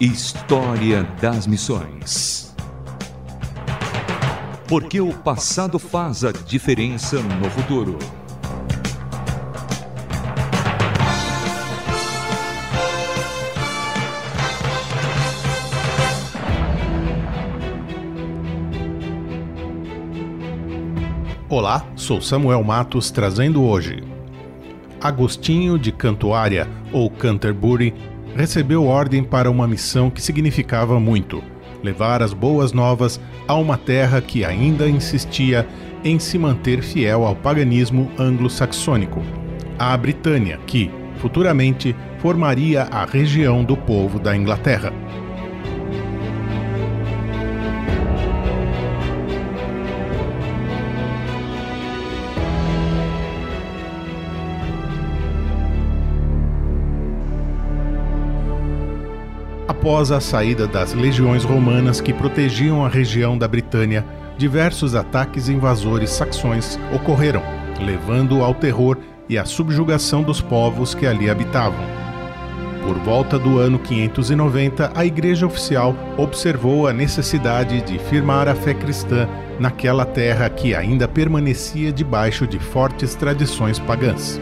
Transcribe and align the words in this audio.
História 0.00 1.02
das 1.20 1.46
Missões. 1.46 2.56
Porque 4.66 4.98
o 4.98 5.12
passado 5.12 5.78
faz 5.78 6.24
a 6.24 6.32
diferença 6.32 7.20
no 7.20 7.50
futuro. 7.50 7.98
Olá, 21.46 21.84
sou 21.94 22.22
Samuel 22.22 22.64
Matos 22.64 23.10
trazendo 23.10 23.62
hoje. 23.62 24.02
Agostinho 24.98 25.78
de 25.78 25.92
Cantuária, 25.92 26.66
ou 26.90 27.10
Canterbury, 27.10 27.92
recebeu 28.34 28.84
ordem 28.84 29.22
para 29.22 29.50
uma 29.50 29.66
missão 29.66 30.10
que 30.10 30.22
significava 30.22 30.98
muito: 30.98 31.42
levar 31.82 32.22
as 32.22 32.32
boas 32.32 32.72
novas 32.72 33.20
a 33.46 33.54
uma 33.54 33.76
terra 33.76 34.20
que 34.20 34.44
ainda 34.44 34.88
insistia 34.88 35.66
em 36.04 36.18
se 36.18 36.38
manter 36.38 36.82
fiel 36.82 37.24
ao 37.24 37.36
paganismo 37.36 38.10
anglo-saxônico, 38.18 39.22
a 39.78 39.96
Britânia, 39.96 40.58
que, 40.66 40.90
futuramente, 41.16 41.94
formaria 42.18 42.82
a 42.84 43.04
região 43.04 43.64
do 43.64 43.76
povo 43.76 44.18
da 44.18 44.36
Inglaterra. 44.36 44.92
Após 59.70 60.10
a 60.10 60.18
saída 60.18 60.66
das 60.66 60.94
legiões 60.94 61.44
romanas 61.44 62.00
que 62.00 62.12
protegiam 62.12 62.84
a 62.84 62.88
região 62.88 63.38
da 63.38 63.46
Britânia, 63.46 64.04
diversos 64.36 64.96
ataques 64.96 65.48
invasores 65.48 66.10
saxões 66.10 66.76
ocorreram, 66.92 67.40
levando 67.80 68.42
ao 68.42 68.52
terror 68.52 68.98
e 69.28 69.38
à 69.38 69.44
subjugação 69.44 70.24
dos 70.24 70.40
povos 70.40 70.92
que 70.92 71.06
ali 71.06 71.30
habitavam. 71.30 71.78
Por 72.82 72.98
volta 72.98 73.38
do 73.38 73.60
ano 73.60 73.78
590, 73.78 74.90
a 74.92 75.06
Igreja 75.06 75.46
Oficial 75.46 75.94
observou 76.16 76.88
a 76.88 76.92
necessidade 76.92 77.80
de 77.82 77.96
firmar 77.96 78.48
a 78.48 78.56
fé 78.56 78.74
cristã 78.74 79.28
naquela 79.60 80.04
terra 80.04 80.50
que 80.50 80.74
ainda 80.74 81.06
permanecia 81.06 81.92
debaixo 81.92 82.44
de 82.44 82.58
fortes 82.58 83.14
tradições 83.14 83.78
pagãs. 83.78 84.40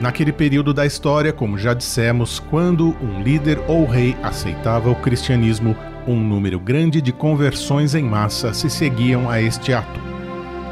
Naquele 0.00 0.30
período 0.30 0.74
da 0.74 0.84
história, 0.84 1.32
como 1.32 1.56
já 1.56 1.72
dissemos, 1.72 2.38
quando 2.38 2.94
um 3.02 3.22
líder 3.22 3.58
ou 3.66 3.86
rei 3.86 4.14
aceitava 4.22 4.90
o 4.90 4.94
cristianismo, 4.96 5.74
um 6.06 6.20
número 6.20 6.60
grande 6.60 7.00
de 7.00 7.12
conversões 7.12 7.94
em 7.94 8.02
massa 8.02 8.52
se 8.52 8.68
seguiam 8.68 9.30
a 9.30 9.40
este 9.40 9.72
ato. 9.72 9.98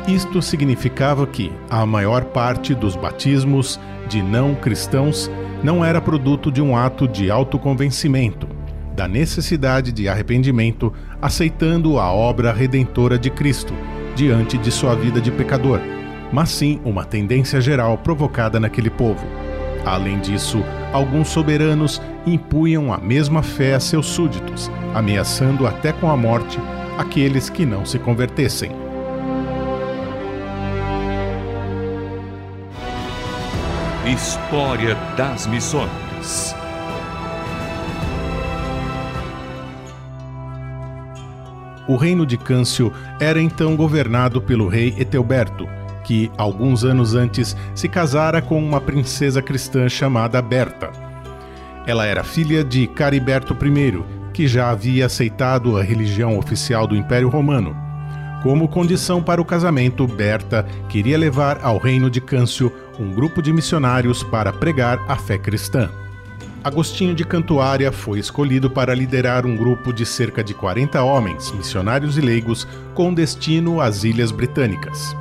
Isto 0.06 0.42
significava 0.42 1.26
que 1.26 1.50
a 1.70 1.86
maior 1.86 2.26
parte 2.26 2.74
dos 2.74 2.94
batismos 2.94 3.80
de 4.06 4.22
não 4.22 4.54
cristãos 4.54 5.30
não 5.62 5.82
era 5.82 6.02
produto 6.02 6.52
de 6.52 6.60
um 6.60 6.76
ato 6.76 7.08
de 7.08 7.30
autoconvencimento, 7.30 8.46
da 8.94 9.08
necessidade 9.08 9.90
de 9.90 10.06
arrependimento, 10.06 10.92
aceitando 11.22 11.98
a 11.98 12.12
obra 12.12 12.52
redentora 12.52 13.18
de 13.18 13.30
Cristo 13.30 13.72
diante 14.14 14.58
de 14.58 14.70
sua 14.70 14.94
vida 14.94 15.18
de 15.18 15.30
pecador 15.30 15.80
mas 16.34 16.48
sim 16.48 16.80
uma 16.84 17.04
tendência 17.04 17.60
geral 17.60 17.96
provocada 17.96 18.58
naquele 18.58 18.90
povo. 18.90 19.24
Além 19.86 20.18
disso, 20.18 20.64
alguns 20.92 21.28
soberanos 21.28 22.02
impunham 22.26 22.92
a 22.92 22.98
mesma 22.98 23.40
fé 23.40 23.74
a 23.74 23.80
seus 23.80 24.06
súditos, 24.06 24.68
ameaçando 24.92 25.64
até 25.64 25.92
com 25.92 26.10
a 26.10 26.16
morte 26.16 26.58
aqueles 26.98 27.48
que 27.48 27.64
não 27.64 27.86
se 27.86 28.00
convertessem. 28.00 28.72
História 34.04 34.96
das 35.16 35.46
Missões 35.46 36.54
O 41.86 41.96
reino 41.96 42.24
de 42.24 42.38
Câncio 42.38 42.90
era 43.20 43.40
então 43.40 43.76
governado 43.76 44.40
pelo 44.40 44.68
rei 44.68 44.94
Etelberto, 44.98 45.68
que, 46.04 46.30
alguns 46.36 46.84
anos 46.84 47.14
antes, 47.14 47.56
se 47.74 47.88
casara 47.88 48.40
com 48.40 48.62
uma 48.62 48.80
princesa 48.80 49.42
cristã 49.42 49.88
chamada 49.88 50.40
Berta. 50.40 50.90
Ela 51.86 52.06
era 52.06 52.22
filha 52.22 52.62
de 52.62 52.86
Cariberto 52.86 53.54
I, 53.54 54.04
que 54.32 54.46
já 54.46 54.70
havia 54.70 55.06
aceitado 55.06 55.76
a 55.76 55.82
religião 55.82 56.38
oficial 56.38 56.86
do 56.86 56.96
Império 56.96 57.28
Romano. 57.28 57.76
Como 58.42 58.68
condição 58.68 59.22
para 59.22 59.40
o 59.40 59.44
casamento, 59.44 60.06
Berta 60.06 60.66
queria 60.88 61.16
levar 61.16 61.60
ao 61.62 61.78
reino 61.78 62.10
de 62.10 62.20
Câncio 62.20 62.70
um 62.98 63.10
grupo 63.12 63.40
de 63.40 63.52
missionários 63.52 64.22
para 64.22 64.52
pregar 64.52 65.00
a 65.08 65.16
fé 65.16 65.38
cristã. 65.38 65.90
Agostinho 66.62 67.14
de 67.14 67.24
Cantuária 67.24 67.92
foi 67.92 68.18
escolhido 68.18 68.70
para 68.70 68.94
liderar 68.94 69.44
um 69.44 69.56
grupo 69.56 69.92
de 69.92 70.06
cerca 70.06 70.42
de 70.42 70.54
40 70.54 71.02
homens, 71.02 71.52
missionários 71.52 72.16
e 72.16 72.22
leigos, 72.22 72.66
com 72.94 73.12
destino 73.12 73.80
às 73.80 74.02
Ilhas 74.02 74.30
Britânicas. 74.30 75.14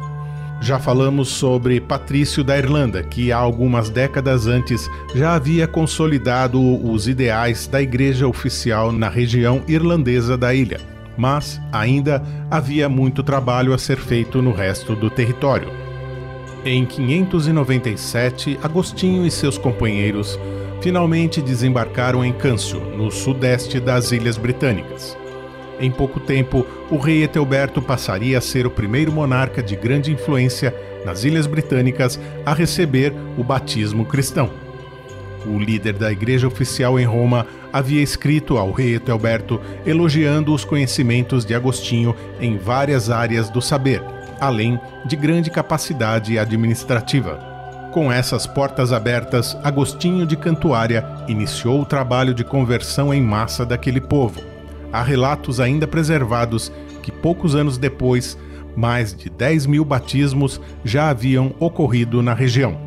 Já 0.64 0.80
falamos 0.80 1.28
sobre 1.28 1.82
Patrício 1.82 2.42
da 2.42 2.58
Irlanda, 2.58 3.04
que 3.04 3.34
há 3.34 3.38
algumas 3.38 3.90
décadas 3.90 4.48
antes 4.48 4.90
já 5.14 5.36
havia 5.36 5.68
consolidado 5.68 6.58
os 6.90 7.06
ideais 7.06 7.68
da 7.68 7.82
Igreja 7.82 8.30
Oficial 8.30 8.90
na 8.90 9.10
região 9.10 9.62
irlandesa 9.68 10.38
da 10.38 10.56
ilha, 10.56 10.80
mas 11.18 11.60
ainda 11.70 12.24
havia 12.50 12.88
muito 12.88 13.22
trabalho 13.22 13.74
a 13.74 13.78
ser 13.78 13.98
feito 13.98 14.42
no 14.42 14.54
resto 14.54 14.96
do 14.96 15.10
território. 15.10 15.68
Em 16.64 16.86
597, 16.86 18.58
Agostinho 18.64 19.26
e 19.26 19.32
seus 19.32 19.58
companheiros 19.58 20.40
finalmente 20.82 21.42
desembarcaram 21.42 22.24
em 22.24 22.32
Câncio, 22.32 22.80
no 22.80 23.12
sudeste 23.12 23.82
das 23.82 24.14
Ilhas 24.14 24.38
Britânicas. 24.38 25.18
Em 25.84 25.92
pouco 25.92 26.18
tempo, 26.18 26.66
o 26.90 26.96
rei 26.96 27.24
Etelberto 27.24 27.82
passaria 27.82 28.38
a 28.38 28.42
ser 28.42 28.66
o 28.66 28.72
primeiro 28.72 29.12
monarca 29.12 29.62
de 29.62 29.76
grande 29.76 30.14
influência 30.14 30.74
nas 31.04 31.26
Ilhas 31.26 31.46
Britânicas 31.46 32.18
a 32.46 32.54
receber 32.54 33.14
o 33.38 33.44
batismo 33.44 34.06
cristão. 34.06 34.50
O 35.46 35.60
líder 35.60 35.92
da 35.92 36.10
igreja 36.10 36.48
oficial 36.48 36.98
em 36.98 37.04
Roma 37.04 37.46
havia 37.74 38.02
escrito 38.02 38.58
ao 38.58 38.72
rei 38.72 38.96
Etelberto 38.96 39.60
elogiando 39.86 40.54
os 40.54 40.64
conhecimentos 40.64 41.44
de 41.44 41.54
Agostinho 41.54 42.16
em 42.40 42.58
várias 42.58 43.10
áreas 43.10 43.50
do 43.50 43.62
saber, 43.62 44.02
além 44.40 44.80
de 45.06 45.18
grande 45.18 45.52
capacidade 45.52 46.40
administrativa. 46.40 47.38
Com 47.92 48.10
essas 48.10 48.48
portas 48.48 48.94
abertas, 48.94 49.58
Agostinho 49.62 50.26
de 50.26 50.38
Cantuária 50.38 51.06
iniciou 51.28 51.82
o 51.82 51.86
trabalho 51.86 52.34
de 52.34 52.46
conversão 52.46 53.14
em 53.14 53.22
massa 53.22 53.66
daquele 53.66 54.00
povo 54.00 54.53
há 54.94 55.02
relatos 55.02 55.60
ainda 55.60 55.88
preservados 55.88 56.72
que 57.02 57.12
poucos 57.12 57.56
anos 57.56 57.78
depois, 57.78 58.38
mais 58.78 59.14
de 59.14 59.30
10 59.30 59.66
mil 59.66 59.84
batismos 59.84 60.62
já 60.86 61.10
haviam 61.10 61.54
ocorrido 61.60 62.22
na 62.22 62.34
região. 62.34 62.78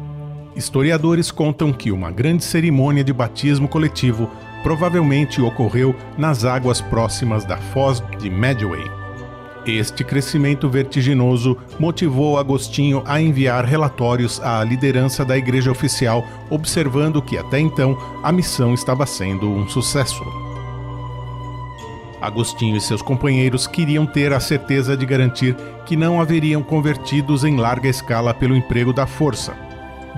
Historiadores 0.55 1.31
contam 1.31 1.73
que 1.73 1.93
uma 1.93 2.11
grande 2.11 2.43
cerimônia 2.43 3.05
de 3.05 3.13
batismo 3.13 3.69
coletivo 3.69 4.31
provavelmente 4.63 5.43
ocorreu 5.43 5.95
nas 6.17 6.45
águas 6.45 6.81
próximas 6.81 7.45
da 7.45 7.59
foz 7.59 8.03
de 8.19 8.31
Medway. 8.31 8.91
Este 9.67 10.05
crescimento 10.05 10.71
vertiginoso 10.71 11.59
motivou 11.79 12.39
Agostinho 12.39 13.03
a 13.05 13.21
enviar 13.21 13.65
relatórios 13.65 14.41
à 14.41 14.63
liderança 14.63 15.25
da 15.25 15.37
igreja 15.37 15.73
oficial, 15.73 16.25
observando 16.49 17.21
que 17.21 17.37
até 17.37 17.59
então 17.59 17.99
a 18.23 18.31
missão 18.31 18.73
estava 18.73 19.05
sendo 19.05 19.51
um 19.51 19.69
sucesso. 19.69 20.46
Agostinho 22.27 22.77
e 22.77 22.81
seus 22.81 23.01
companheiros 23.01 23.67
queriam 23.67 24.05
ter 24.05 24.33
a 24.33 24.41
certeza 24.41 24.97
de 24.97 25.07
garantir 25.07 25.57
que 25.85 25.97
não 25.97 26.21
haveriam 26.21 26.63
convertidos 26.63 27.45
em 27.45 27.57
larga 27.57 27.89
escala 27.89 28.35
pelo 28.35 28.57
emprego 28.57 28.93
da 28.93 29.07
força. 29.07 29.57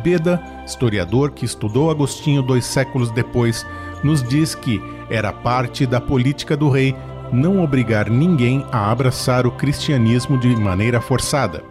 Beda, 0.02 0.40
historiador 0.64 1.32
que 1.32 1.44
estudou 1.44 1.90
Agostinho 1.90 2.42
dois 2.42 2.64
séculos 2.64 3.10
depois, 3.10 3.66
nos 4.02 4.22
diz 4.22 4.54
que 4.54 4.80
era 5.10 5.32
parte 5.32 5.84
da 5.84 6.00
política 6.00 6.56
do 6.56 6.70
rei 6.70 6.94
não 7.32 7.62
obrigar 7.62 8.08
ninguém 8.08 8.64
a 8.72 8.90
abraçar 8.90 9.46
o 9.46 9.50
cristianismo 9.50 10.38
de 10.38 10.48
maneira 10.56 11.00
forçada. 11.00 11.62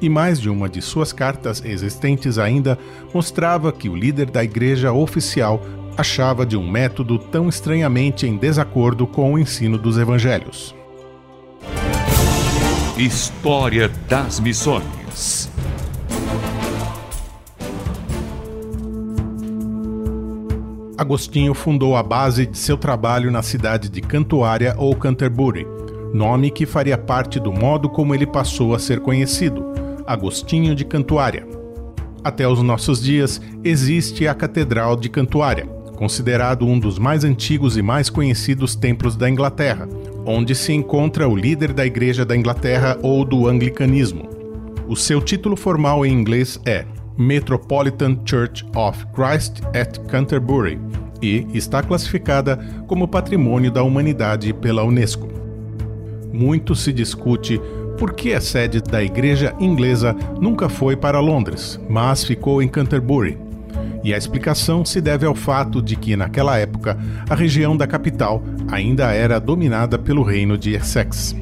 E 0.00 0.08
mais 0.08 0.40
de 0.40 0.48
uma 0.48 0.68
de 0.68 0.80
suas 0.80 1.12
cartas 1.12 1.64
existentes 1.64 2.38
ainda 2.38 2.78
mostrava 3.12 3.72
que 3.72 3.88
o 3.88 3.96
líder 3.96 4.30
da 4.30 4.44
igreja 4.44 4.92
oficial 4.92 5.60
achava 5.98 6.46
de 6.46 6.56
um 6.56 6.70
método 6.70 7.18
tão 7.18 7.48
estranhamente 7.48 8.24
em 8.24 8.36
desacordo 8.36 9.04
com 9.04 9.34
o 9.34 9.38
ensino 9.38 9.76
dos 9.76 9.98
evangelhos. 9.98 10.72
História 12.96 13.88
das 14.08 14.38
Missões 14.38 15.50
Agostinho 20.96 21.54
fundou 21.54 21.96
a 21.96 22.02
base 22.02 22.44
de 22.44 22.58
seu 22.58 22.76
trabalho 22.76 23.30
na 23.30 23.40
cidade 23.40 23.88
de 23.88 24.00
Cantuária 24.00 24.74
ou 24.76 24.96
Canterbury, 24.96 25.64
nome 26.12 26.50
que 26.50 26.66
faria 26.66 26.98
parte 26.98 27.38
do 27.38 27.52
modo 27.52 27.88
como 27.88 28.14
ele 28.14 28.26
passou 28.26 28.74
a 28.74 28.80
ser 28.80 28.98
conhecido, 28.98 29.64
Agostinho 30.04 30.74
de 30.74 30.84
Cantuária. 30.84 31.46
Até 32.24 32.48
os 32.48 32.62
nossos 32.62 33.00
dias 33.00 33.40
existe 33.62 34.26
a 34.26 34.34
Catedral 34.34 34.96
de 34.96 35.08
Cantuária, 35.08 35.77
considerado 35.98 36.64
um 36.64 36.78
dos 36.78 36.96
mais 36.96 37.24
antigos 37.24 37.76
e 37.76 37.82
mais 37.82 38.08
conhecidos 38.08 38.76
templos 38.76 39.16
da 39.16 39.28
Inglaterra, 39.28 39.88
onde 40.24 40.54
se 40.54 40.72
encontra 40.72 41.28
o 41.28 41.34
líder 41.34 41.72
da 41.72 41.84
Igreja 41.84 42.24
da 42.24 42.36
Inglaterra 42.36 42.96
ou 43.02 43.24
do 43.24 43.48
Anglicanismo. 43.48 44.28
O 44.86 44.94
seu 44.94 45.20
título 45.20 45.56
formal 45.56 46.06
em 46.06 46.12
inglês 46.12 46.60
é 46.64 46.84
Metropolitan 47.18 48.16
Church 48.24 48.64
of 48.76 49.04
Christ 49.06 49.60
at 49.74 49.98
Canterbury 50.06 50.78
e 51.20 51.44
está 51.52 51.82
classificada 51.82 52.56
como 52.86 53.08
Patrimônio 53.08 53.72
da 53.72 53.82
Humanidade 53.82 54.52
pela 54.52 54.84
Unesco. 54.84 55.28
Muito 56.32 56.76
se 56.76 56.92
discute 56.92 57.60
por 57.98 58.12
que 58.12 58.34
a 58.34 58.40
sede 58.40 58.80
da 58.80 59.02
Igreja 59.02 59.52
Inglesa 59.58 60.14
nunca 60.40 60.68
foi 60.68 60.96
para 60.96 61.18
Londres, 61.18 61.80
mas 61.90 62.22
ficou 62.22 62.62
em 62.62 62.68
Canterbury. 62.68 63.47
E 64.04 64.14
a 64.14 64.18
explicação 64.18 64.84
se 64.84 65.00
deve 65.00 65.26
ao 65.26 65.34
fato 65.34 65.82
de 65.82 65.96
que, 65.96 66.16
naquela 66.16 66.56
época, 66.56 66.96
a 67.28 67.34
região 67.34 67.76
da 67.76 67.86
capital 67.86 68.42
ainda 68.70 69.12
era 69.12 69.40
dominada 69.40 69.98
pelo 69.98 70.22
reino 70.22 70.56
de 70.56 70.74
Essex. 70.74 71.34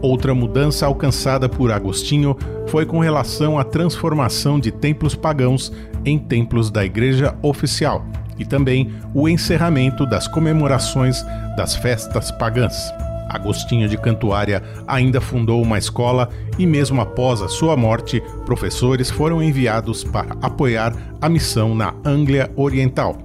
Outra 0.00 0.34
mudança 0.34 0.86
alcançada 0.86 1.48
por 1.48 1.72
Agostinho 1.72 2.36
foi 2.68 2.84
com 2.84 3.00
relação 3.00 3.58
à 3.58 3.64
transformação 3.64 4.60
de 4.60 4.70
templos 4.70 5.14
pagãos 5.14 5.72
em 6.04 6.18
templos 6.18 6.70
da 6.70 6.84
Igreja 6.84 7.34
Oficial 7.42 8.06
e 8.38 8.44
também 8.44 8.92
o 9.14 9.28
encerramento 9.28 10.06
das 10.06 10.28
comemorações 10.28 11.24
das 11.56 11.74
festas 11.74 12.30
pagãs. 12.30 12.92
Agostinho 13.36 13.86
de 13.86 13.98
Cantuária 13.98 14.62
ainda 14.86 15.20
fundou 15.20 15.62
uma 15.62 15.76
escola 15.76 16.30
e, 16.58 16.66
mesmo 16.66 17.02
após 17.02 17.42
a 17.42 17.48
sua 17.48 17.76
morte, 17.76 18.22
professores 18.46 19.10
foram 19.10 19.42
enviados 19.42 20.02
para 20.02 20.34
apoiar 20.40 20.94
a 21.20 21.28
missão 21.28 21.74
na 21.74 21.94
Anglia 22.02 22.50
Oriental. 22.56 23.18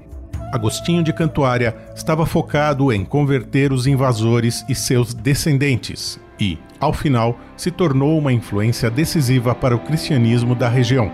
Agostinho 0.52 1.02
de 1.02 1.14
Cantuária 1.14 1.74
estava 1.96 2.26
focado 2.26 2.92
em 2.92 3.06
converter 3.06 3.72
os 3.72 3.88
invasores 3.88 4.66
e 4.68 4.76
seus 4.76 5.14
descendentes, 5.14 6.20
e, 6.38 6.60
ao 6.78 6.92
final, 6.92 7.40
se 7.56 7.72
tornou 7.72 8.20
uma 8.20 8.34
influência 8.34 8.90
decisiva 8.90 9.56
para 9.56 9.74
o 9.74 9.80
cristianismo 9.80 10.54
da 10.54 10.68
região. 10.68 11.10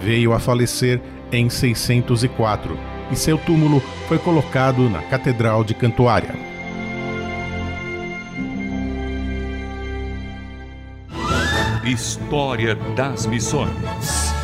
Veio 0.00 0.32
a 0.32 0.38
falecer 0.38 1.00
em 1.32 1.50
604 1.50 2.93
e 3.14 3.16
seu 3.16 3.38
túmulo 3.38 3.80
foi 4.08 4.18
colocado 4.18 4.90
na 4.90 5.00
Catedral 5.02 5.64
de 5.64 5.72
Cantuária. 5.72 6.34
História 11.84 12.74
das 12.96 13.26
Missões 13.26 14.34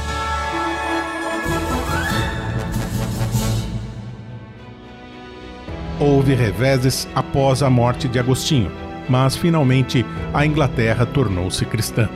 houve 5.98 6.34
reveses 6.34 7.08
após 7.14 7.62
a 7.62 7.68
morte 7.68 8.08
de 8.08 8.18
Agostinho, 8.18 8.70
mas 9.08 9.36
finalmente 9.36 10.06
a 10.32 10.46
Inglaterra 10.46 11.04
tornou-se 11.04 11.64
cristã. 11.66 12.08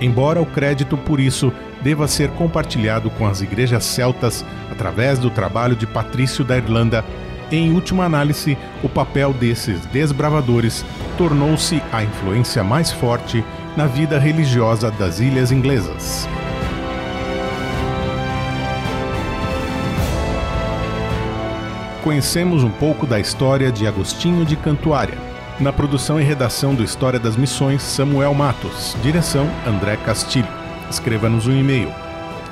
Embora 0.00 0.40
o 0.40 0.46
crédito 0.46 0.96
por 0.96 1.20
isso 1.20 1.52
deva 1.82 2.08
ser 2.08 2.30
compartilhado 2.30 3.10
com 3.10 3.26
as 3.26 3.40
igrejas 3.40 3.84
celtas 3.84 4.44
através 4.78 5.18
do 5.18 5.28
trabalho 5.28 5.74
de 5.74 5.88
Patrício 5.88 6.44
da 6.44 6.56
Irlanda, 6.56 7.04
em 7.50 7.72
última 7.72 8.04
análise, 8.04 8.56
o 8.80 8.88
papel 8.88 9.32
desses 9.32 9.84
desbravadores 9.86 10.84
tornou-se 11.16 11.82
a 11.92 12.04
influência 12.04 12.62
mais 12.62 12.92
forte 12.92 13.44
na 13.76 13.86
vida 13.86 14.18
religiosa 14.20 14.88
das 14.88 15.18
ilhas 15.18 15.50
inglesas. 15.50 16.28
conhecemos 22.04 22.64
um 22.64 22.70
pouco 22.70 23.06
da 23.06 23.20
história 23.20 23.70
de 23.70 23.86
Agostinho 23.86 24.42
de 24.46 24.56
Cantuária. 24.56 25.18
Na 25.60 25.70
produção 25.70 26.18
e 26.18 26.24
redação 26.24 26.74
do 26.74 26.82
História 26.82 27.18
das 27.18 27.36
Missões, 27.36 27.82
Samuel 27.82 28.32
Matos. 28.32 28.96
Direção, 29.02 29.46
André 29.66 29.98
Castilho. 29.98 30.48
Escreva-nos 30.88 31.46
um 31.46 31.52
e-mail 31.52 31.92